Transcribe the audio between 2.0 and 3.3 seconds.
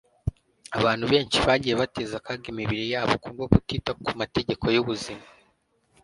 akaga imibiri yabo